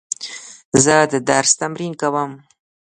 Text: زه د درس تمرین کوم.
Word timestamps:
زه 0.83 0.95
د 1.11 1.13
درس 1.29 1.51
تمرین 1.61 1.93
کوم. 2.01 2.31